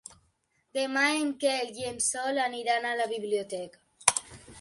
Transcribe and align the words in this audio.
Demà 0.77 1.03
en 1.17 1.33
Quel 1.43 1.69
i 1.81 1.85
en 1.89 1.99
Sol 2.05 2.39
aniran 2.45 2.87
a 2.87 2.95
la 3.03 3.07
biblioteca. 3.13 4.17